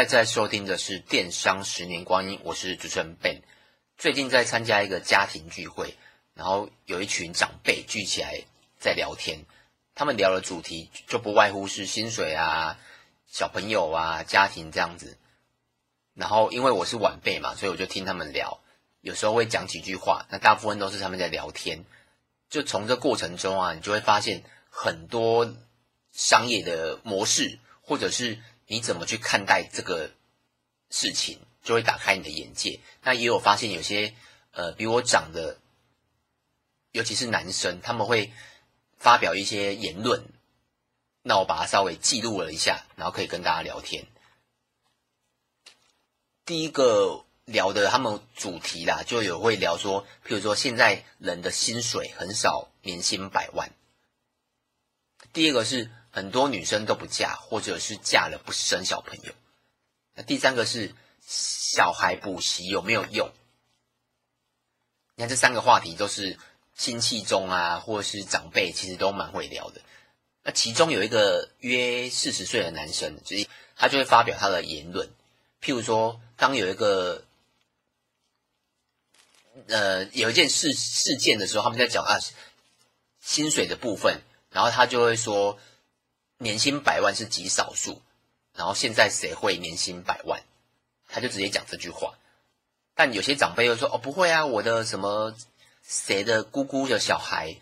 [0.00, 3.42] 在在收听的是《电商十年光阴》，我是主持人 Ben。
[3.98, 5.94] 最近在参加一个家庭聚会，
[6.32, 8.42] 然后有一群长辈聚起来
[8.78, 9.44] 在聊天，
[9.94, 12.78] 他们聊的主题就不外乎是薪水啊、
[13.26, 15.18] 小朋友啊、家庭这样子。
[16.14, 18.58] 然后因为我是晚辈嘛，所以我就听他们聊，
[19.02, 20.24] 有时候会讲几句话。
[20.30, 21.84] 那大部分都是他们在聊天，
[22.48, 25.54] 就从这过程中啊，你就会发现很多
[26.10, 28.38] 商业的模式，或者是。
[28.70, 30.12] 你怎么去看待这个
[30.90, 32.78] 事情，就会打开你的眼界。
[33.02, 34.14] 那也有发现有些
[34.52, 35.58] 呃比我长的，
[36.92, 38.32] 尤其是男生，他们会
[38.96, 40.24] 发表一些言论。
[41.22, 44.06] 那我把它稍微记录了一下，然后可以跟大家聊天。
[46.44, 53.72] 第一个聊的他们主题啦，就有会聊说，譬如说现在人的薪水很少，年薪百万。
[55.32, 55.90] 第二个是。
[56.10, 59.32] 很多女生都不嫁，或者是嫁了不生小朋友。
[60.14, 60.92] 那第三个是
[61.24, 63.30] 小孩补习有没有用？
[65.14, 66.36] 你看这三个话题都是
[66.74, 69.80] 亲戚中啊，或者是长辈，其实都蛮会聊的。
[70.42, 73.46] 那其中有一个约四十岁的男生，就是
[73.76, 75.08] 他就会发表他的言论，
[75.62, 77.24] 譬如说，当有一个
[79.68, 82.18] 呃有一件事事件的时候，他们在讲啊
[83.20, 85.56] 薪水的部分，然后他就会说。
[86.42, 88.00] 年薪百万是极少数，
[88.54, 90.42] 然后现在谁会年薪百万？
[91.06, 92.14] 他就直接讲这句话。
[92.94, 95.36] 但有些长辈又说：“哦，不会啊，我的什么
[95.82, 97.56] 谁的姑姑的小孩，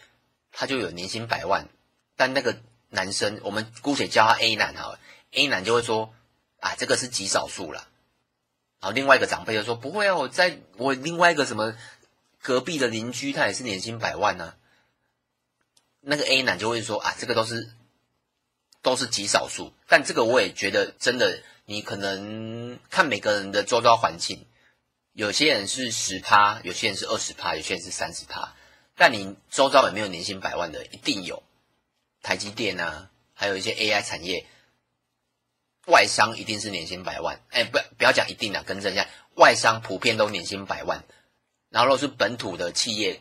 [0.53, 1.69] 他就有年薪百万。”
[2.15, 2.56] 但那个
[2.89, 5.01] 男生，我们姑且叫他 A 男好了
[5.33, 6.15] ，A 男就会说
[6.61, 7.89] ：“啊，这个是极少数了。”
[8.79, 11.77] 然后另外一个长辈就说：“不会啊，我在我另外一个什么
[12.41, 14.55] 隔壁的邻居，他也是年薪百万呢。”
[16.01, 17.73] 那个 A 男就会说：“啊，这个都是。”
[18.89, 24.47] 都是极少数，但这个我也觉得真的，你可能看每个人的周遭环境，
[25.12, 28.54] 有些人是十趴，有些人是二十趴，有些人是三十趴，
[28.97, 30.87] 但你周遭有没有年薪百万的？
[30.87, 31.43] 一定有，
[32.22, 34.47] 台积电啊，还有一些 AI 产业，
[35.87, 37.41] 外商一定是年薪百万。
[37.50, 41.05] 哎，不，不要讲一定的，更正一下，外商普遍都年薪百万。
[41.69, 43.20] 然后如果是本土的企业，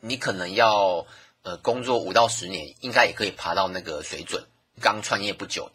[0.00, 1.06] 你可能要
[1.42, 4.44] 呃工作五到十年，应该也可以爬到那个水准。
[4.80, 5.70] 刚创业不久，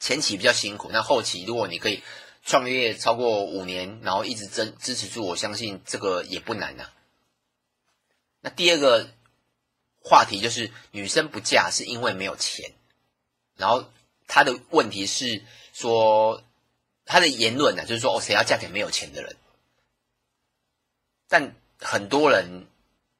[0.00, 2.02] 前期比较辛苦，那后期如果你可以
[2.44, 6.90] 创业超过五年，然后一直支支持住，我相信这个也不难呐、
[8.40, 9.08] 那第二个
[10.00, 12.72] 话题就是女生不嫁是因为没有钱，
[13.56, 13.88] 然后
[14.26, 16.42] 她的问题是说
[17.06, 19.36] 她的言论呢、就是说哦，谁要嫁给没有钱的人？
[21.28, 22.66] 但很多人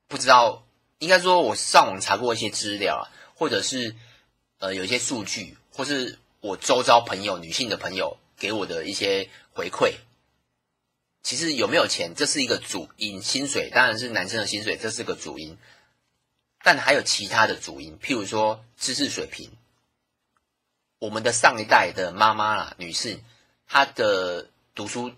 [0.09, 0.67] 不知道，
[0.99, 3.03] 应该说我上网查过一些资料啊，
[3.37, 3.95] 或者是。
[4.63, 9.95] 呃，有一些数据，或是我周遭朋友、女性的朋友给我的一些回馈，
[11.25, 15.59] 其实有没有钱，这是一个主因；薪水当然是男生的薪水，这是个主因。
[16.63, 19.51] 但还有其他的主因，譬如说知识水平。
[21.01, 23.19] 我们的上一代的妈妈啦，女士，
[23.67, 25.13] 她的读书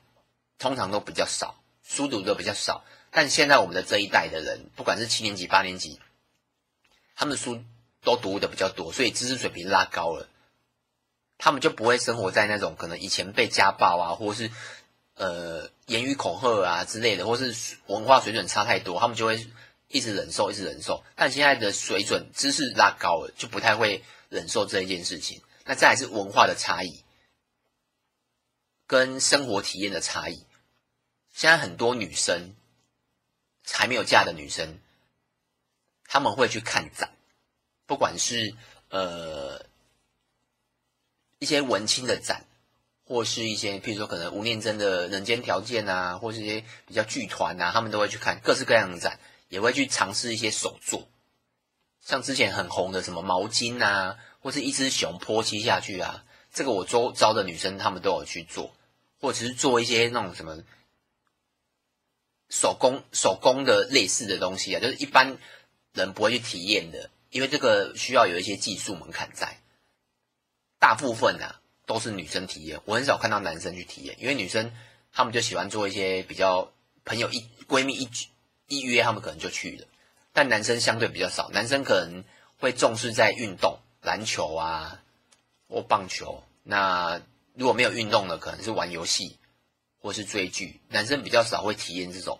[0.57, 2.83] 通常都比较少，书读的比较少。
[3.11, 6.01] 但现在我们的这一代的人，不管是七年级、八年级，
[7.15, 7.63] 他们的书。
[8.05, 10.29] 都读的比较多，所以知识水平拉高了，
[11.39, 14.51] 他们就不会生活在那种可能以前被家暴啊，或是
[15.15, 19.51] 呃言语恐吓啊之类的，或是文化水准差太多，他们就会
[19.89, 21.03] 一直忍受，一直忍受。
[21.17, 25.43] 但现在的水准知识拉高了，就不太会忍受这一件事情。
[25.65, 27.03] 那再来是文化的差异，
[28.87, 30.45] 跟生活体验的差异。
[31.33, 32.55] 现在很多女生
[33.67, 34.79] 还没有嫁的女生，
[36.05, 37.14] 他们会去看展。
[37.87, 38.55] 不管是
[38.89, 39.67] 呃
[41.39, 42.45] 一些文青的展，
[43.05, 51.07] 或是一些譬如说可能吴念真的人间条件啊，或是一些比较剧团啊，他们都会去看各式各样的展，也会去尝试一些手作，
[52.01, 58.75] 像之前很红的什么毛巾啊，或是一只熊泼漆下去啊，这个我周遭的女生她们都有去做，
[59.21, 60.63] 或者是做一些那种什么
[62.49, 65.37] 手工手工的类似的东西啊，就是一般
[65.93, 67.11] 人不会去体验的。
[67.35, 69.59] 因为这个需要有一些技术门槛在，
[70.79, 74.73] 大部分呢、都是女生体验，我很少看到男生去体验，因为女生
[75.13, 76.73] 她们就喜欢做一些比较
[77.05, 78.09] 朋友一闺蜜一
[78.69, 79.87] 一约，她们可能就去了，
[80.33, 82.23] 但男生相对比较少，男生可能
[82.61, 85.03] 会重视在运动，篮球啊
[85.67, 87.21] 或棒球，那
[87.55, 89.41] 如果没有运动的，可能是玩游戏
[89.99, 92.39] 或是追剧，男生比较少会体验这种，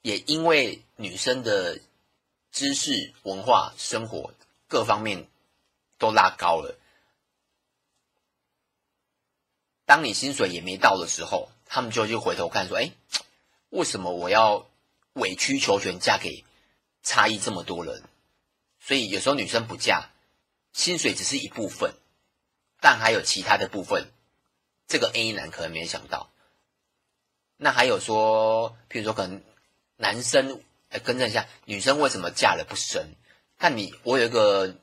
[0.00, 1.78] 也因为女生的。
[2.52, 4.34] 知识、文化、生活
[4.68, 5.26] 各方面
[5.98, 6.78] 都拉高了，
[9.86, 12.92] 当你薪水也没到的时候，他们就就回头看说，哎，
[13.70, 14.68] 为什么我要
[15.14, 16.44] 委曲求全嫁给
[17.02, 18.02] 差异这么多人？
[18.80, 20.10] 所以有时候女生不嫁，
[20.72, 21.94] 薪水只是一部分，
[22.80, 24.10] 但还有其他的部分，
[24.86, 26.30] 这个 A 男可能没想到。
[27.56, 29.42] 那还有说，譬如说可能
[29.96, 30.62] 男生，
[30.92, 33.14] 哎，更正一下，女生为什么嫁了不生？
[33.58, 34.76] 但你，我有一个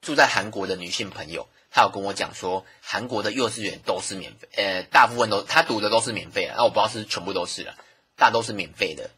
[0.00, 1.48] 住在韩国的女性朋友。
[1.72, 7.76] 她有跟我讲说，韩国的幼稚园都是免费，呃，大部分都她读的都是免费的，那我不知道是全部都是了，
[8.16, 9.10] 大都是免费的，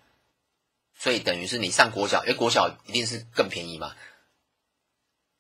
[0.99, 3.97] 所以等于是你上国小，因为国小一定是更便宜嘛。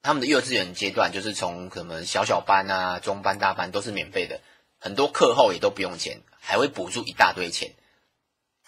[0.00, 4.40] 他们的幼稚园阶段就是从可能小小班啊、中班、大班都是免费的，
[4.78, 7.74] 很多课后也都不用钱，还会补助一大堆钱。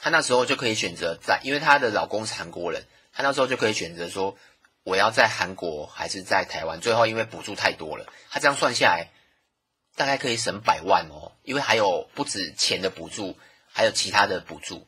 [0.04, 4.36] 她那时候就可以选择在，因为她的老公是韩国人，她那时候就可以选择说。
[4.82, 6.78] 我要在韩国还是在台湾？
[6.78, 9.08] 最后因为补助太多了，她这样算下来，
[9.96, 11.32] 大概可以省百万哦。
[11.42, 13.38] 因为还有不止钱的补助，
[13.72, 14.86] 还有其他的补助。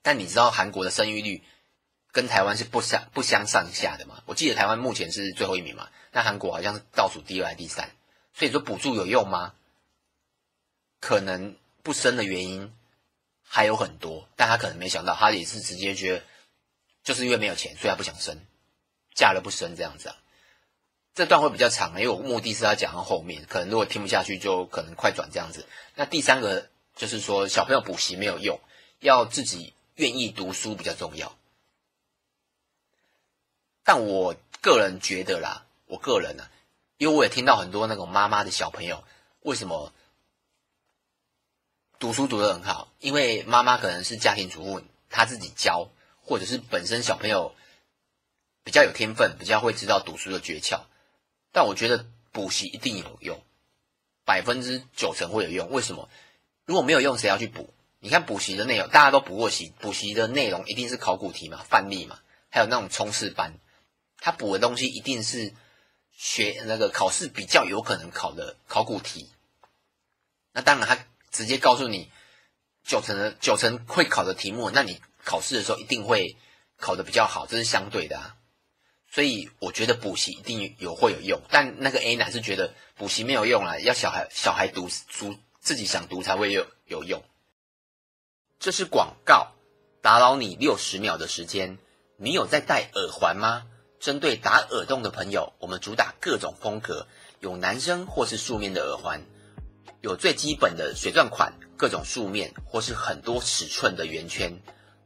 [0.00, 1.42] 但你知道韩国的生育率
[2.10, 4.22] 跟台湾是不相不相上下的吗？
[4.24, 7.90] 我记得台湾目前是最后一名嘛，那韩国好像是倒数第二还是第三。
[8.32, 9.52] 所以说补助有用吗？
[11.00, 12.72] 可能不生的原因
[13.54, 16.24] 还有很多，但他可能没想到，他也是直接觉得
[17.04, 18.40] 就是因为没有钱，所以他不想生。
[19.14, 20.16] 嫁了不生这样子啊，
[21.14, 25.66] 这段会比较长，因为我目的是要讲到后面，可能如果听不下去，就可能快转这样子。
[25.96, 28.58] 那第三个就是说，小朋友补习没有用，
[29.00, 31.36] 要自己愿意读书比较重要。
[33.84, 36.50] 但我个人觉得啦，我个人呢、啊，
[36.96, 39.04] 因为我也听到很多那种妈妈的小朋友，
[39.42, 39.92] 为什么
[42.02, 42.92] 读书读得很好？
[42.98, 45.88] 因为妈妈可能是家庭主妇，她自己教，
[46.20, 47.54] 或者是本身小朋友。
[48.64, 50.82] 比较有天分，比较会知道读书的诀窍，
[51.52, 53.40] 但我觉得补习一定有用，
[54.24, 55.70] 百分之九成会有用。
[55.70, 56.08] 为什么？
[56.64, 57.72] 如果没有用，谁要去补？
[58.00, 62.18] 你看补习的内容，大家都补过习，补习的内容一定是考古题嘛、范例嘛，
[62.50, 63.54] 还有那种冲刺班，
[64.18, 65.54] 他补的东西一定是
[66.12, 69.30] 学那个考试比较有可能考的考古题。
[70.52, 72.12] 那当然，他直接告诉你
[72.84, 76.36] 九成的九成会考的题目，那你考试的时候一定会
[76.76, 78.36] 考得比较好，这是相对的啊。
[79.10, 87.22] 所以我觉得补习一定有会有用，但那个 A 男是觉得补习没有用啦，要小孩小孩读书自己想读才会有有用。
[88.58, 89.52] 这是广告，
[90.00, 91.78] 打扰你六十秒的时间。
[92.16, 93.66] 你有在戴耳环吗？
[93.98, 97.06] 针对打耳洞的朋友，我们主打各种风格，
[97.40, 99.22] 有男生或是素面的耳环，
[100.02, 104.52] 有最基本的水钻款，各种素面或是很多尺寸的圆圈。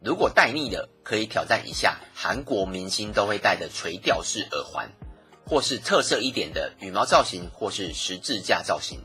[0.01, 4.91] 如果戴腻了，可以挑战一下韩国明星都会戴的垂吊式耳环，
[5.47, 8.99] 或是特色一点的羽毛造型，或是十字架造型。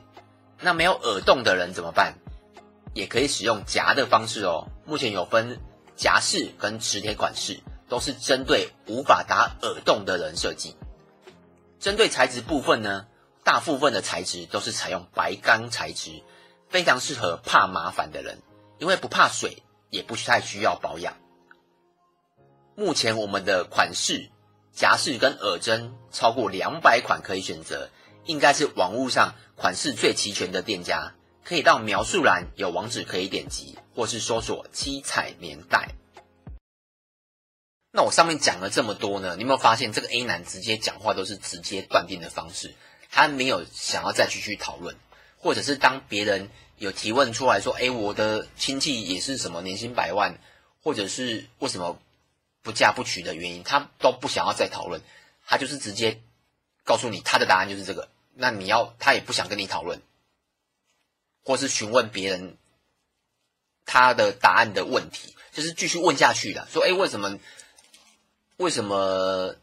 [0.61, 2.15] 那没有耳洞的人怎么办？
[2.93, 4.69] 也可以使用夹的方式哦。
[4.85, 5.59] 目前有分
[5.97, 7.59] 夹式跟磁铁款式，
[7.89, 10.75] 都是针对无法打耳洞的人设计。
[11.79, 13.07] 针对材质部分呢，
[13.43, 16.21] 大部分的材质都是采用白钢材质，
[16.69, 18.41] 非常适合怕麻烦的人，
[18.79, 19.63] 因为不怕水。
[19.91, 21.17] 也不太需要保养。
[22.77, 24.29] 目前我们的款式、
[24.71, 27.89] 夹式跟耳针超过两百款可以选择，
[28.24, 31.13] 应该是网络上款式最齐全的店家。
[31.43, 35.89] 可以到描述栏有网址可以点击，或是搜索七彩年代。
[37.91, 42.74] 那我上面讲了这么多呢，你有没有发现这个 A 男直接讲话都是直接断定的方式？
[43.12, 44.96] 他没有想要再继续讨论，
[45.38, 46.50] 或者是当别人。
[46.77, 50.39] 有提问出来说：“哎，我的亲戚也是什么年薪百万，
[50.82, 52.01] 或者是为什么
[52.63, 55.00] 不嫁不娶的原因，他都不想要再讨论，
[55.46, 56.20] 他就是直接
[56.84, 58.10] 告诉你他的答案就是这个。
[58.34, 60.01] 那你要他也不想跟你讨论，
[61.44, 62.58] 或是询问别人
[63.86, 67.38] 他的答案的问题，就是继续问下去的，说：哎，为什么？
[68.58, 69.56] 为什么？”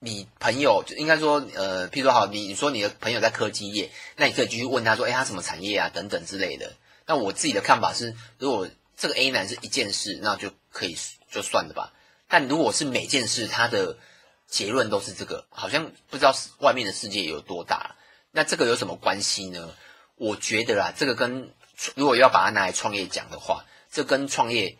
[0.00, 6.74] 你朋友就应该说，呃，譬如说好，你你说你的朋友在科技业，那你可以继续问他说，哎，他什么产业啊，等等之类的。
[7.06, 10.96] 那我自己的看法是，如果这个 A 男是一件事，那就可以
[11.30, 11.92] 就算了吧。
[12.28, 13.98] 但如果是每件事，他的
[14.46, 17.96] 结论都是这个，好像不知道外面的世界有多大。
[18.30, 19.74] 那这个有什么关系呢？
[20.14, 21.52] 我觉得啊，这个跟
[21.96, 24.78] 如果要把它拿来创业讲的话，这跟创业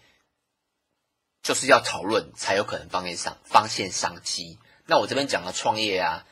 [1.42, 4.58] 就是要讨论才有可能发现商发现商机。
[4.90, 6.26] 那我这边讲的创业啊，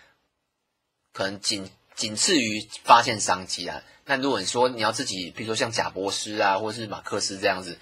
[1.12, 3.82] 可能仅仅次于发现商机啊。
[4.06, 7.78] 那如果你说你要自己，比如说像贾博斯啊，或者是马克思这样子，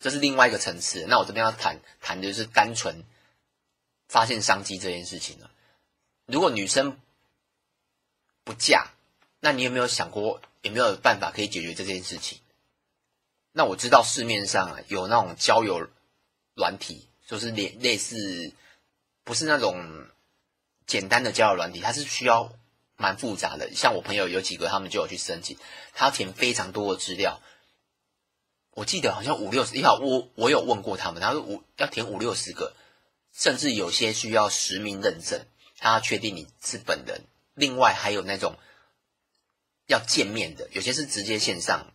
[0.00, 1.06] 这是另外一个层次。
[1.08, 3.04] 那我这边要谈谈的就是单纯
[4.06, 5.50] 发现商机这件事情了。
[6.26, 6.98] 如果女生
[8.44, 8.90] 不嫁，
[9.40, 12.38] 那你有没有想过，有没有办法可以解决这件事情？
[13.52, 15.88] 那我知道市面上啊有那种交友
[16.54, 18.52] 软体，就是类类似，
[19.24, 20.06] 不是那种
[20.86, 22.52] 简单的交友软体，它是需要
[22.96, 23.70] 蛮复杂的。
[23.74, 25.56] 像我朋友有几个，他们就有去申请，
[25.92, 27.40] 他要填非常多的资料。
[28.72, 32.74] 我记得好像五六十，好，我我有问过他们，他说五要填五六十个，
[33.32, 35.46] 甚至有些需要实名认证，
[35.78, 37.22] 他要确定你是本人。
[37.54, 38.56] 另外还有那种
[39.86, 41.92] 要见面的，有些是直接线上。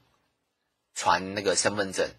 [1.00, 2.10] 传那个身份证，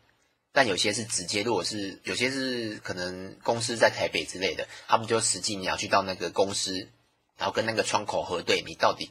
[0.52, 6.88] 但有些是直接，如果是有些是可能公司在台北之类的，他们就实际你要去到那个公司，
[7.36, 9.10] 然后跟那个窗口核对你到底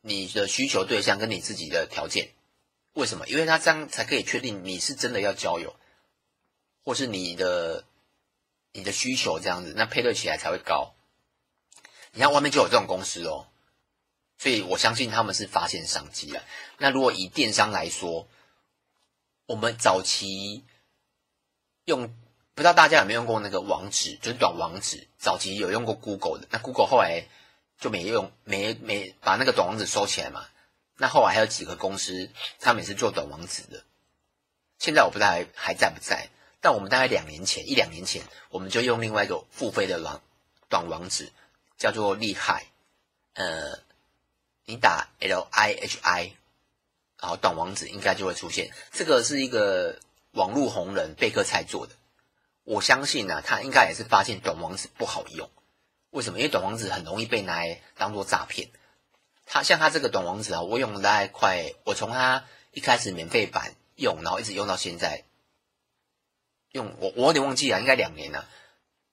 [0.00, 2.30] 你的需求对象跟你自己的条件，
[2.94, 3.26] 为什么？
[3.26, 5.76] 因为他这样才可以确定你是真的要交友，
[6.84, 7.84] 或是你的
[8.72, 10.94] 你的需求这样子，那配对起来才会高。
[12.12, 13.48] 你看外面就有这种公司哦，
[14.38, 16.42] 所以我相信他们是发现商机了。
[16.78, 18.28] 那如果以电商来说，
[19.48, 20.62] 我们早期
[21.86, 22.14] 用，
[22.54, 25.08] 不知道大家有没有用过那个网址，就是短网址。
[25.16, 27.26] 早期有用过 Google 的，那 Google 后来
[27.78, 30.46] 就没用，没没把那个短网址收起来嘛。
[30.98, 32.28] 那后来还有几个公司，
[32.60, 33.82] 他们也是做短网址的。
[34.78, 36.28] 现在我不知道还还在不在，
[36.60, 40.20] 但我们大概两年前，一两年前，我们就用另外一个付费的网
[40.68, 41.32] 短网址，
[41.78, 42.66] 叫做厉害。
[43.32, 43.78] 呃，
[44.66, 46.32] 你打 L I H I。
[47.20, 49.98] 然后短网址应该就会出现，这个是一个
[50.32, 51.94] 网络红人贝克菜做的，
[52.64, 55.50] 我相信呢、啊，他应该也是发现短网址不好用。
[56.10, 56.38] 为什么？
[56.38, 58.70] 因为短网址很容易被拿来当做诈骗。
[59.44, 65.24] 他像他这个短网址啊，我用了大概快，我从他一开始免费版用，然后一直用到现在，
[66.72, 68.48] 用我我有点忘记了，应该两年了，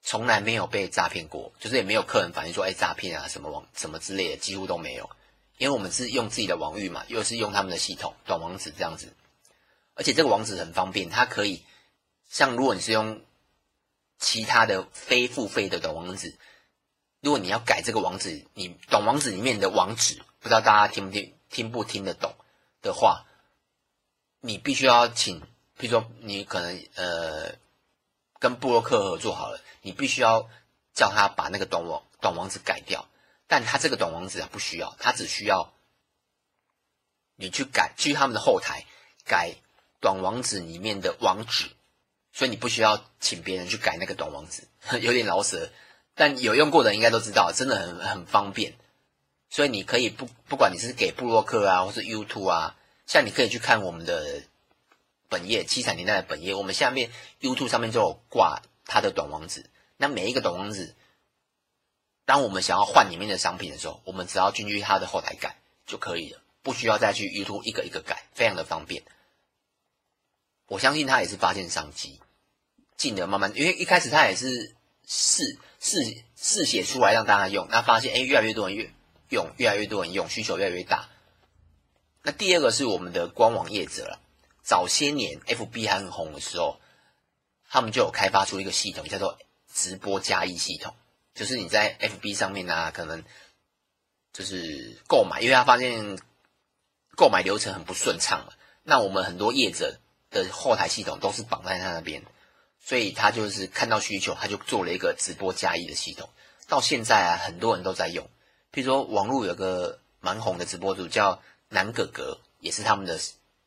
[0.04, 5.10] 从来没有被诈骗过，就是也没有客人反映说，哎，诈骗啊什么网什么之类的，几乎都没有。
[5.58, 9.14] 因为我们是用自己的网域嘛，又是用他们的系统短网址这样子，
[9.94, 11.64] 而且这个网址很方便，它可以
[12.30, 13.22] 像如果你是用
[14.20, 16.36] 其他的非付费的短网址，
[17.22, 22.36] 如果你要改这个网址，你短网址里面的网址，不知道大家听不听听不听得懂
[22.82, 23.26] 的话，
[24.42, 25.42] 你必须要请，
[25.78, 27.56] 比如说你可能呃
[28.40, 30.50] 跟布洛克合作好了，你必须要
[30.94, 33.08] 叫他把那个短网短网址改掉。
[33.48, 35.74] 但他这个短网址啊，不需要，他只需要
[37.36, 38.86] 你去改，去他们的后台
[39.24, 39.56] 改
[40.00, 41.70] 短网址里面的网址，
[42.34, 44.64] 所以你不需要请别人去改那个短网址，
[45.00, 45.72] 有点老舍，
[46.16, 48.74] 但有用过的人应该都知道，真的很很方便。
[49.50, 52.76] 所以你可以不不管你是给布洛克啊，或是 YouTube 啊，
[53.06, 54.42] 像你可以去看我们的
[55.30, 60.96] 本页七彩年代的本页，我们下面 YouTube 上面就有挂他的短网址，那每一个短网址。
[62.26, 69.04] 当我们想要换里面的商品的时候，我们只要进去它的后台改就可以了，不需要再去 YouTube 一个一个改，非常的方便。
[70.68, 72.20] 我相信他也是发现商机，
[72.98, 78.92] 进的慢慢，因为一开始他也是试试试写出来让大家用，那发现哎，越来越多人越
[79.30, 81.08] 用，越来越多人用，需求越来越大。
[82.24, 84.20] 那第二个是我们的官网业者了，
[84.64, 86.80] 早些年 FB 还很红的时候，
[87.70, 89.38] 他们就有开发出一个系统，叫做
[89.72, 90.96] 直播加一系统。
[91.36, 93.24] 就是你在 FB 上面啊，可能
[94.34, 96.18] 就是购买，因为他发现
[97.16, 98.54] 购买流程很不顺畅嘛。
[98.82, 100.00] 那我们很多业者
[100.32, 102.24] 的后台系统都是绑在他那边，
[102.80, 106.30] 所以他就是看到需求，他就做了一个直播加一的系统。
[106.68, 108.26] 到现在啊，很多人都在用。
[108.72, 113.20] 譬如说，网络有个蛮红的直播主叫南哥哥，也是他们的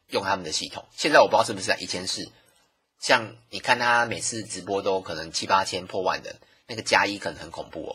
[0.09, 0.87] 用他们的系统。
[0.97, 2.29] 现在我不知道是不是，以前是。
[2.99, 6.35] 像你看他每次直播都可能七八千破万的。
[6.69, 7.93] 那个加一可能很恐怖哦。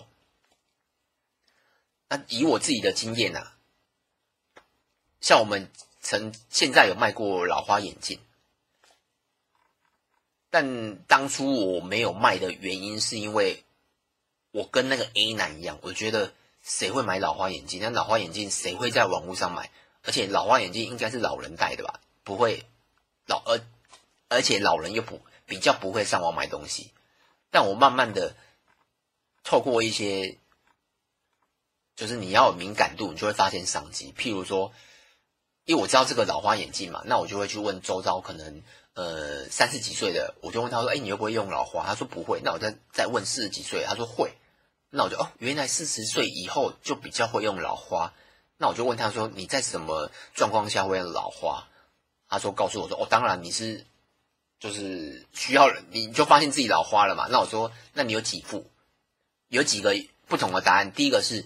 [2.09, 3.55] 那以我自己的经验啊，
[5.21, 8.19] 像我们曾现在有卖过老花眼镜，
[10.49, 13.63] 但当初我没有卖的原因是因为
[14.51, 17.79] 我跟那个 A 男一样，我觉得谁会买老花眼镜？
[17.81, 19.69] 那老花眼镜谁会在网络上买？
[20.03, 21.99] 而且老花眼镜应该是老人戴的吧？
[22.23, 22.65] 不会
[23.27, 23.61] 老而
[24.29, 26.91] 而且老人又不比较不会上网买东西。
[27.51, 28.35] 但我慢慢的。
[29.43, 30.39] 透过一些，
[31.95, 34.13] 就是你要有敏感度，你就会发现商机。
[34.17, 34.71] 譬如说，
[35.65, 42.41] 因为我知道这个老花眼镜嘛，那我就会去问周遭可能呃三十几岁的，我就问他说：“哎，你会不会用老花？”他说不会。
[42.43, 44.33] 那我再再问四十几岁，他说会。
[44.89, 48.13] 那我就哦，原来四十岁以后就比较会用老花。
[48.57, 51.67] 那我就问他说：“你在什么状况下会用老花？”
[52.29, 53.85] 他说：“告诉我说，哦，当然你是
[54.59, 58.69] 就是需要，你就发现自己老花了嘛。”那我说：“那你有几副？”
[59.53, 59.95] 有几个
[60.27, 60.91] 不同的答案。
[60.91, 61.45] 第一个是，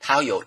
[0.00, 0.44] 他有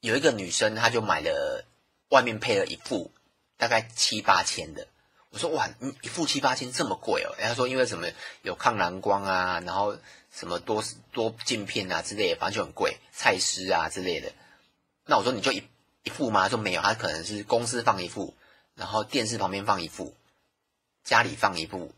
[0.00, 1.64] 有一个女生，她就买了
[2.08, 3.12] 外面配了一副
[3.56, 4.88] 大概七八千的。
[5.30, 7.32] 我说哇，你一副七八千这么贵哦？
[7.38, 8.08] 然后说因为什么
[8.42, 9.96] 有抗蓝光啊，然后
[10.32, 10.82] 什么多
[11.12, 14.32] 多镜片啊之类的，反正就很贵，蔡司啊之类的。
[15.06, 15.62] 那我说你就一
[16.02, 16.42] 一副吗？
[16.42, 18.34] 他说没有，他可能是公司放一副，
[18.74, 20.16] 然后电视旁边放一副，
[21.04, 21.94] 家里放一副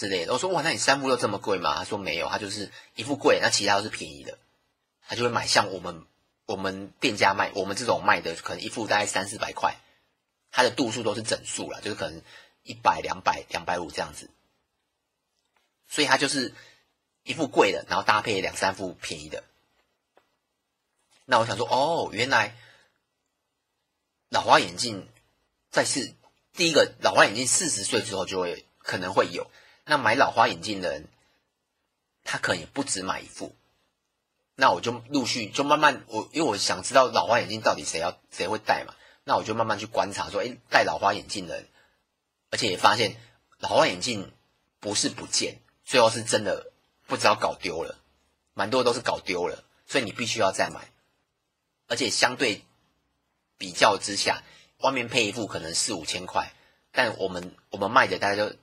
[0.00, 0.32] 之类的。
[0.32, 1.74] 我说哇，那你三副都这么贵吗？
[1.76, 4.38] 他说没有，他就是一副贵，那其他都是便宜的。
[5.06, 6.06] 他就会买像我们
[6.46, 9.76] 我们店家卖我们这种卖的，可能一副大概三四百块，
[10.50, 12.22] 它的度数都是整数了，就是可能。
[12.62, 14.28] 一百、两百、两百五这样子，
[15.88, 16.54] 所以它就是
[17.22, 19.42] 一副贵的，然后搭配两三副便宜的。
[21.24, 22.54] 那我想说，哦，原来
[24.28, 25.08] 老花眼镜
[25.70, 26.14] 在是
[26.52, 29.50] 第一个老花眼镜四十岁之后就会可能会有。
[29.84, 31.08] 那买老花眼镜的人，
[32.24, 33.54] 他可能也不止买一副。
[34.54, 38.94] 那我就陆续就慢慢，我因为我想知道老花眼镜到底谁要谁会戴嘛，
[39.24, 41.66] 那我就慢慢去观察说，诶，戴老花眼镜的人。
[42.50, 43.16] 而且也发现
[43.58, 44.32] 老花眼镜
[44.80, 46.72] 不是不见，最后是真的
[47.06, 47.98] 不知道搞丢了，
[48.54, 50.90] 蛮多都是搞丢了，所以你必须要再买。
[51.86, 52.64] 而且相对
[53.56, 54.42] 比较之下，
[54.78, 56.52] 外面配一副可能四五千块，
[56.92, 58.54] 但我们我们卖的大概就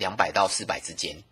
[0.00, 1.22] 两百到四百之间，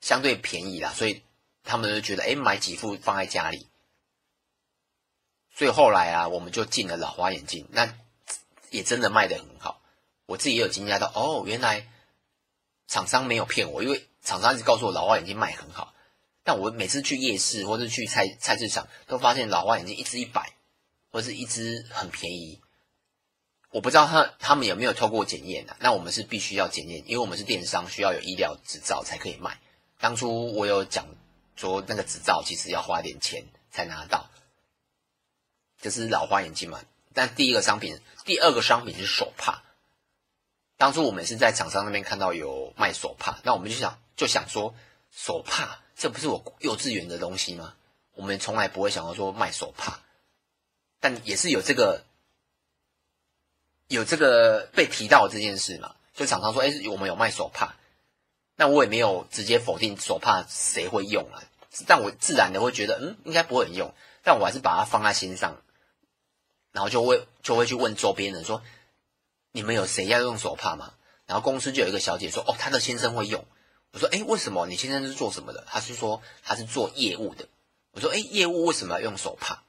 [0.00, 1.24] 相对便宜啦，所以
[1.64, 3.66] 他们就觉得，哎，买几副放在家里。
[5.52, 7.98] 所以后来啊，我们就进了老花眼镜，那
[8.70, 9.82] 也真的卖得很好。
[10.26, 11.90] 我自己也有惊讶到，哦，原来
[12.86, 15.92] 厂商没有骗我，因为厂商一直告诉我老花眼镜卖很好，
[16.44, 20.54] 但我每次去夜市或者去菜菜市场，都发现老花眼镜一支一百，
[21.10, 22.60] 或者是一支很便宜。
[23.74, 25.76] 我不知道他他们有没有透过检验啊？
[25.80, 29.58] 那我们是必须要检验，因为我们是电商，需要有医疗执照才可以卖。
[29.98, 31.08] 当初我有讲
[31.56, 34.30] 说，那个执照其实要花点钱才拿到，
[35.80, 36.80] 这是老花眼镜嘛。
[37.14, 39.64] 但第一个商品，第二个商品是手帕。
[40.76, 44.72] 当初我们是在厂商那边看到有卖手帕，那我们就想就想说，
[45.10, 47.74] 手帕这不是我幼稚园的东西吗？
[48.14, 49.98] 我们从来不会想到说卖手帕，
[51.00, 52.04] 但也是有这个
[53.88, 55.94] 有这个被提到这件事嘛。
[56.14, 57.74] 就厂商说，哎，我们有卖手帕，
[58.56, 61.42] 那我也没有直接否定手帕谁会用啊，
[61.86, 63.92] 但我自然的会觉得，嗯，应该不会用，
[64.22, 65.60] 但我还是把它放在心上，
[66.72, 68.62] 然后就会就会去问周边人说。
[69.56, 70.94] 你们有谁要用手帕吗？
[71.26, 73.46] 然后公司就有一个小姐说：“哦，她的先生会用。”
[73.94, 74.66] 我说：“诶，为什么？
[74.66, 77.46] 你先生是做什么的？”她是说：“他是做业务的。”
[77.94, 79.62] 我说：“诶，业务为什么要用手帕？”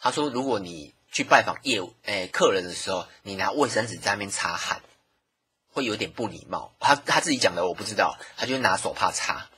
[0.00, 4.82] 她说：“如果你去拜访业务诶客人的时候，你拿卫生纸在那边擦汗，
[5.68, 9.50] 会有点不礼貌。”他他自己讲的，我不知道，他就拿手帕擦，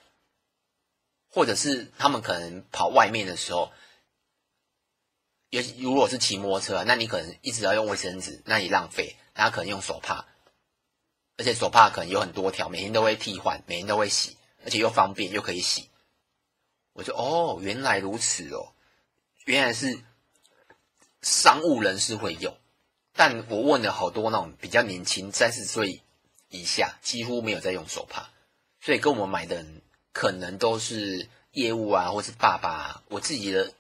[1.29, 3.73] 或者是他们可能跑外面的时候。
[5.51, 9.17] 也如果是骑摩托车，那你可能一直要用卫生纸，那你浪费。
[9.35, 10.25] 那可能用手帕，
[11.37, 15.91] 而且手帕可能有很多条，每天都会替换，每天都会洗，而且又方便又可以洗。
[16.95, 18.73] 我就哦，原来如此哦，
[19.45, 20.03] 原来是
[21.23, 22.55] 商务人士会用。
[23.15, 26.03] 但我问了好多那种比较年轻，三十岁
[26.51, 28.29] 以下，几乎没有在用手帕，
[28.81, 29.83] 所以跟我们买的人
[30.13, 33.03] 可能都是业务啊，或是爸爸啊。
[33.09, 33.73] 我自己的。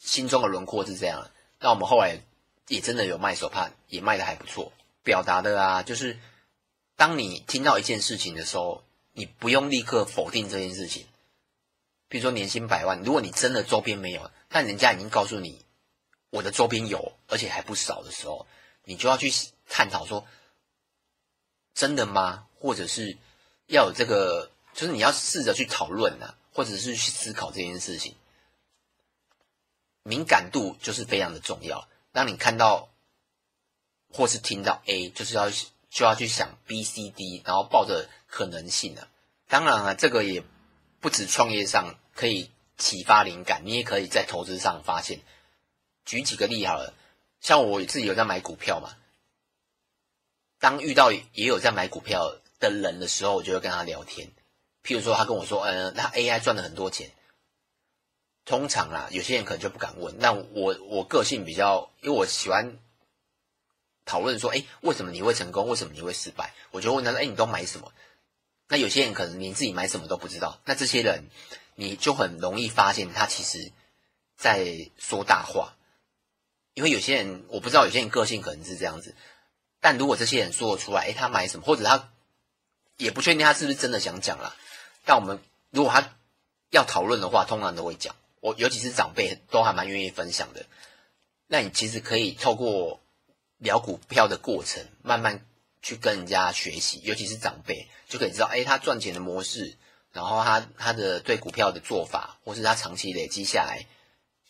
[0.00, 2.20] 心中的轮廓是这样，那我们后来
[2.68, 4.72] 也真的有卖手帕，也卖的还不错。
[5.02, 6.20] 表达的啊，就是
[6.94, 11.04] 当你听到一件事情的时候，你不用立刻否定这件事情。
[12.08, 15.64] 比如说年薪百万，如果你真的周边没有，但人家已经告诉你
[16.30, 18.46] 我的周边有，而且还不少的时候，
[18.84, 19.32] 你就要去
[19.68, 20.26] 探讨说，
[21.74, 22.46] 真的吗？
[22.60, 23.16] 或者是
[23.66, 28.14] 要有这个，就是你要试着去讨论啊，或者是去思考这件事情。
[30.02, 31.88] 敏感度就是非常的重要。
[32.12, 32.88] 当你看到
[34.10, 39.08] 或是听到 A，就是要就要去想 B、C、D，然后抱着可能性的。
[39.48, 40.42] 当然啊，这个也
[41.00, 45.20] 不止创业上可以启发灵感，你也可以在投资上发现。
[46.08, 46.94] 举几个例好了，
[47.38, 48.96] 像我自己有在买股票嘛。
[50.58, 54.32] 当遇到也有在买股票的人的时候，我就会跟他聊天。
[54.82, 57.10] 譬如说，他跟我说：“嗯，他 AI 赚了很多钱。”
[58.46, 60.18] 通常啦，有些人可能就不敢问。
[60.18, 62.78] 那我我个性比较，因为我喜欢
[64.06, 65.68] 讨论说，哎，为什么你会成功？
[65.68, 66.54] 为什么你会失败？
[66.70, 67.92] 我就问他说，哎，你都买什么？
[68.68, 70.58] 那有些人可能连自己买什么都不知道。
[70.64, 71.28] 那这些人，
[71.74, 73.72] 你就很容易发现他其实
[74.38, 75.74] 在说大话。
[76.78, 79.16] 因为有些人我不知道，有些人个性可能是这样子。
[79.80, 82.08] 但如果这些人说得出来，哎，他买什么，或者他
[82.96, 84.54] 也不确定他是不是真的想讲啦。
[85.04, 86.14] 但我们如果他
[86.70, 88.14] 要讨论的话，通常都会讲。
[88.38, 90.66] 我尤其是长辈都还蛮愿意分享的。
[91.48, 93.00] 那你其实可以透过
[93.56, 95.44] 聊股票的过程，慢慢
[95.82, 99.76] 去跟人家学习，尤其是长辈，就可以知道，哎，他赚钱的模式，
[100.12, 103.86] 然后他他的对股票的做法，或是他长期累积下来，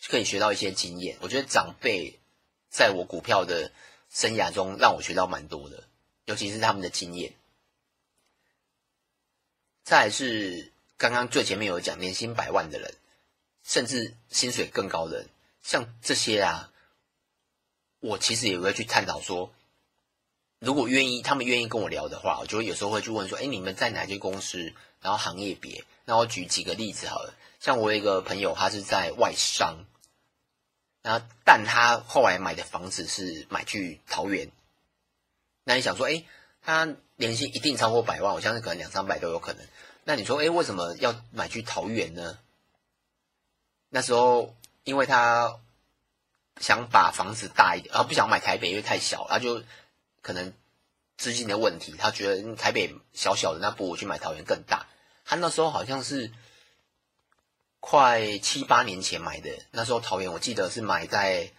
[0.06, 1.16] 可以学到一些经验。
[1.20, 2.18] 我觉得长辈
[2.70, 3.72] 在我股票的
[4.11, 5.84] 生涯中，让我学到蛮多的，
[6.26, 7.34] 尤其是他们的经验。
[9.82, 12.94] 再是刚刚最前面有讲年薪百万的人，
[13.64, 15.28] 甚至薪水更高的人，
[15.62, 16.70] 像这些啊，
[18.00, 19.52] 我其实也会去探讨说，
[20.58, 24.72] 如果愿意，他们愿意跟我聊的话，我就会有时候会去问说，哎，你们在哪间公司？
[25.00, 27.32] 然后行业别，那我举几个例子好了。
[27.61, 29.85] 像我有一个朋友，他是在外商，
[31.03, 34.51] 然后但他后来买的房子是买去桃园。
[35.64, 36.25] 那你想说，哎，
[36.62, 39.66] 他年薪一定超过百万，我相信可能两三百都有可能。
[40.05, 42.38] 那你说，哎，为什么要买去桃园呢？
[43.90, 45.59] 那时候，因为他
[46.61, 49.62] 想把房子大一点，然后不想买台北，因为太小，他就
[50.23, 50.53] 可能
[51.16, 54.87] 资金的问题，他觉得台北小小的，那不如去买桃园更大。
[55.25, 56.33] 他那时候好像是
[57.90, 61.51] 快七八年前买的，那时候桃园我记得是买在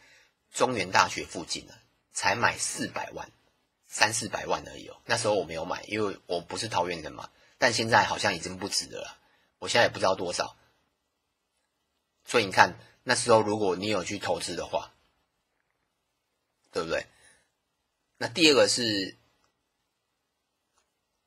[0.51, 1.73] 中原大学附近的，
[2.13, 3.31] 才买四百万，
[3.87, 5.01] 三四百万而已哦。
[5.05, 7.31] 那时候我没有买，因为我不是桃园人嘛。
[7.57, 9.17] 但现在好像已经不值得了，
[9.57, 10.55] 我现在也不知道多少。
[12.25, 14.93] 所以你看，那时候如果你有去投资的话，
[16.71, 17.07] 对不对？
[18.17, 19.17] 那第二个是，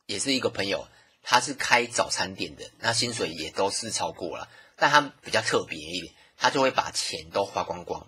[0.07, 0.87] 也是一个朋友，
[1.23, 8.07] 他是开早餐店的，那薪水也都是超过了，但他比较特别一点，他就会把钱都花光光。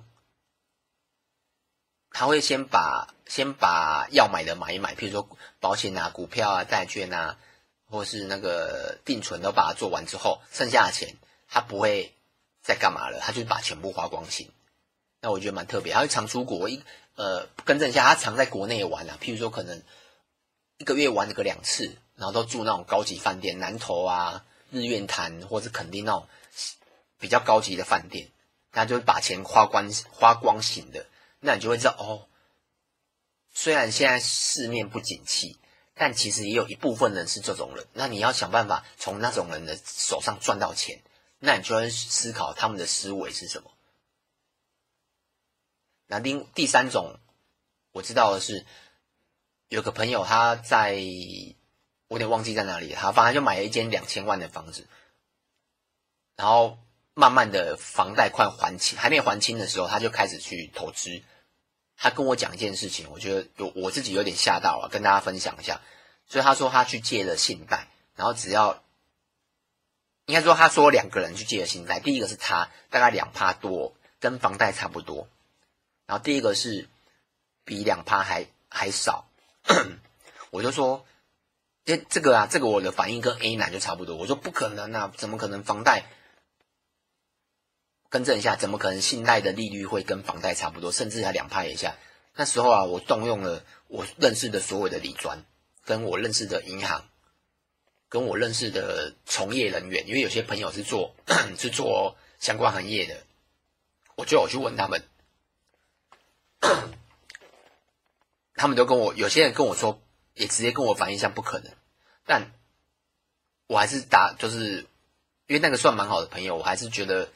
[2.11, 5.29] 他会先把先把要买的买一买，譬如说
[5.61, 7.39] 保险啊、股票啊、债券啊。
[7.87, 12.13] 或是那个定存都把它做完之后，剩下的钱他不会
[12.61, 14.49] 再干嘛了，他就把全部花光钱。
[15.21, 16.83] 那我觉得蛮特别，他会常出国，一
[17.15, 19.17] 呃更正一下，他常在国内玩啊。
[19.21, 19.81] 譬如说，可能
[20.79, 26.27] 一个月玩个两次，然后都住那种高级饭店，南投啊、日月潭或是垦丁那种
[27.25, 28.31] 比较高级的饭店，
[28.71, 31.07] 他就把钱花光花光型的。
[31.41, 32.29] 那你就会知道哦，
[33.51, 35.57] 虽然现在市面不景气。
[35.97, 41.01] 但其实也有一部分人是这种人，那你要想办法从那种人的手上赚到钱，
[41.39, 43.71] 那你就要思考他们的思维是什么。
[46.09, 47.21] 那另第三种，
[47.93, 48.67] 我知道的是，
[49.69, 50.95] 有个朋友他在，
[52.09, 54.89] 我有点忘记在哪里，他反正就买了一间两千万的房子，
[56.35, 56.77] 然后
[57.15, 61.23] 慢慢的房贷快还清，还没还清的时候，他就开始去投资。
[61.97, 65.81] 他跟我讲一件事情，我觉得有我自己有点吓到了，跟大家分享一下。
[66.27, 68.83] 所以他说他去借了信贷，然后只要
[70.27, 75.29] 应该说他说两个人去借了信贷，第一个是他大概两趴多，跟房贷差不多，
[76.07, 76.89] 然后第一个是
[77.65, 79.29] 比两趴还还少。
[80.51, 81.07] 我就说
[81.85, 84.17] 这这个啊，这个我的反应跟 A 男就差不多。
[84.17, 86.07] 我说不可能啊，怎么可能房贷？
[88.15, 91.97] 更正一下，怎么可能信贷的利率会跟房贷差不多，甚至还两派一下？
[92.37, 95.45] 那时候啊，我动用了我认识的所有的理专，
[95.85, 97.09] 跟我认识的银行，
[98.09, 101.17] 跟我认识的从业人员，因为有些朋友是做
[101.59, 103.25] 是做相关行业的，
[104.15, 105.03] 我就有去问他们，
[108.55, 110.01] 他们都跟我，有些人跟我说，
[110.35, 111.73] 也直接跟我反映一下不可能，
[112.25, 112.53] 但
[113.67, 114.87] 我还是答，就是
[115.49, 117.29] 因为那个算蛮好的朋友，我还是觉得。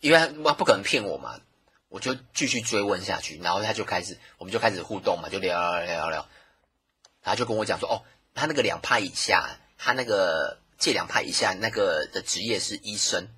[0.00, 1.40] 因为他不可能骗我嘛，
[1.88, 6.28] 我就继续追问下去，然后他就开始，我们就开始互动嘛，就聊聊聊聊聊，
[7.22, 13.28] 他就跟我讲说，哦，他那个两派以下，他那个借两派以下那个的职业是医生，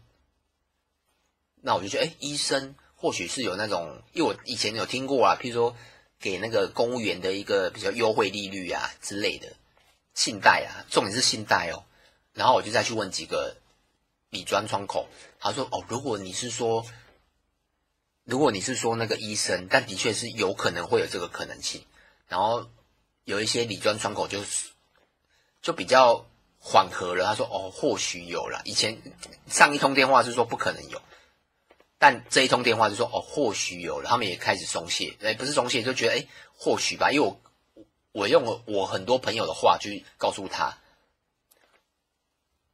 [1.62, 5.76] 那我就觉得，哎，医生或许是有那种，因为我以前有听过啊，譬如说
[6.18, 9.54] 给那个公务员的一个比较优惠利率啊之类的
[10.12, 11.84] 信贷啊，重点是信贷哦，
[12.34, 13.56] 然后我就再去问几个。
[14.30, 15.08] 理专窗口，
[15.40, 16.86] 他说：“哦，如果你是说，
[18.22, 21.84] 如果你是说那个医生，但的确是有可能会有这个可能性。
[22.28, 22.70] 然后
[23.24, 24.70] 有一些理专窗口就是
[25.60, 26.26] 就比较
[26.60, 27.24] 缓和了。
[27.24, 28.62] 他说：哦，或许有了。
[28.64, 29.02] 以前
[29.48, 31.02] 上一通电话是说不可能有，
[31.98, 34.08] 但这一通电话是说：哦，或许有了。
[34.08, 37.10] 他们也开始松懈，哎，不是松懈，就觉得哎，或许吧。
[37.10, 37.40] 因为我
[38.12, 40.78] 我用了我很多朋友的话去告诉他，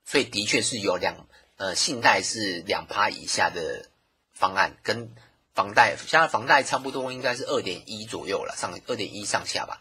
[0.05, 3.89] 所以的确是有两。”呃，信贷是两趴以下的
[4.33, 5.11] 方案，跟
[5.55, 9.81] 房贷，现在房贷差不多应该是二点一左右了，上二点一上下吧。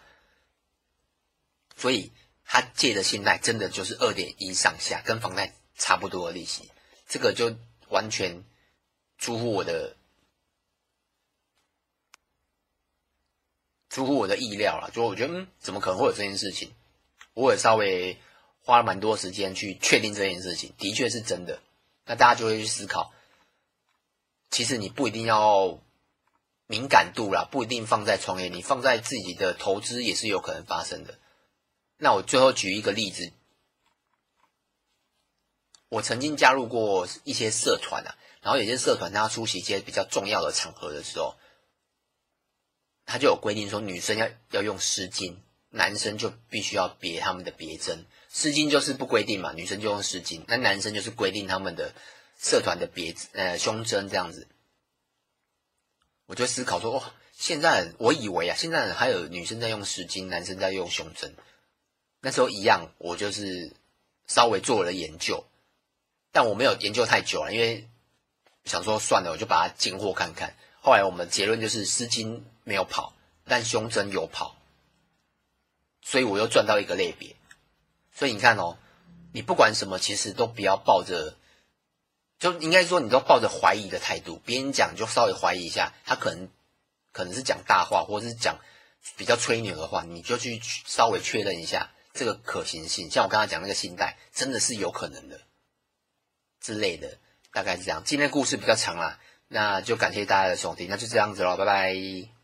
[1.76, 2.14] 所以
[2.46, 6.72] 他借的信贷真的就是二点一上下，跟房贷差不多的利息。
[7.10, 7.58] 这个就
[7.90, 8.46] 完全
[9.18, 9.98] 出乎我的
[13.90, 14.90] 出乎我的意料了。
[14.94, 16.74] 就我觉得，嗯，怎么可能会有这件事情？
[17.34, 18.18] 我也稍微
[18.62, 21.62] 花了蛮多时间去确定这件事情，的确是真的。
[22.06, 23.12] 那大家就会去思考，
[24.52, 25.80] 其实你不一定要
[26.68, 31.20] 敏感度啦，不一定放在创业，你放在自己的投资也是有可能发生的。
[31.98, 33.34] 那我最后举一个例子，
[35.90, 41.36] 我曾经加入过一些社团啊，然后有些社团他出席一些比较重要的场合的时候，
[43.06, 45.38] 他就有规定说女生要要用湿巾，
[45.70, 48.06] 男生就必须要别他们的别针。
[48.38, 51.94] 丝巾就是不规定嘛，女生就用丝巾，那男生就是规定他们的
[52.38, 54.46] 社团的别呃胸针这样子。
[56.26, 61.34] 我就思考说，哇，现在我以为啊，现在还有女生在用丝巾，男生在用胸针。
[62.20, 63.74] 那时候一样，我就是
[64.28, 65.46] 稍微做了研究，
[66.34, 67.88] 但我没有研究太久了，因为
[68.66, 70.58] 想说算了，我就把它进货看看。
[70.82, 74.58] 后来我们结论就是丝巾没有跑，但胸针有跑，
[76.02, 77.34] 所以我又赚到一个类别。
[78.16, 78.78] 所以你看哦，
[79.34, 81.38] 你不管什么，其实都不要抱着，
[82.40, 84.42] 就应该说你都抱着怀疑的态度。
[84.46, 86.50] 别人讲就稍微怀疑一下，他可能
[87.12, 88.58] 可能是讲大话，或者是讲
[89.18, 93.12] 比较吹牛的话，你就去稍微确认一下这个可行性。
[93.12, 95.42] 像我刚才讲那个信贷，真的是有可能的
[96.62, 97.20] 之类的，
[97.52, 98.02] 大概是这样。
[98.06, 102.35] 今天故事比较长啦，那就感谢大家的收听，那就这样子喽，拜拜。